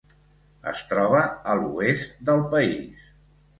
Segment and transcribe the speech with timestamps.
[0.71, 1.21] Es troba
[1.53, 3.07] a l'oest del país.